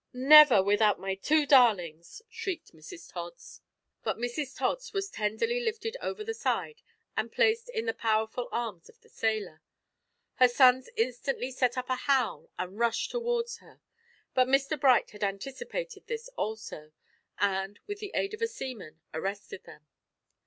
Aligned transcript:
never! 0.13 0.63
without 0.63 0.99
my 0.99 1.13
two 1.13 1.45
darlings," 1.45 2.23
shrieked 2.27 2.73
Mrs 2.75 3.13
Tods. 3.13 3.61
But 4.03 4.17
Mrs 4.17 4.57
Tods 4.57 4.93
was 4.93 5.11
tenderly 5.11 5.59
lifted 5.59 5.95
over 6.01 6.23
the 6.23 6.33
side 6.33 6.81
and 7.15 7.31
placed 7.31 7.69
in 7.69 7.85
the 7.85 7.93
powerful 7.93 8.49
arms 8.51 8.89
of 8.89 8.99
the 9.01 9.09
sailor. 9.09 9.61
Her 10.37 10.47
sons 10.47 10.89
instantly 10.95 11.51
set 11.51 11.77
up 11.77 11.87
a 11.87 11.95
howl 11.95 12.49
and 12.57 12.79
rushed 12.79 13.11
towards 13.11 13.57
her. 13.57 13.79
But 14.33 14.47
Mr 14.47 14.75
Bright 14.79 15.11
had 15.11 15.23
anticipated 15.23 16.07
this 16.07 16.29
also, 16.29 16.93
and, 17.37 17.79
with 17.85 17.99
the 17.99 18.09
aid 18.15 18.33
of 18.33 18.41
a 18.41 18.47
seaman, 18.47 19.01
arrested 19.13 19.65
them. 19.65 19.85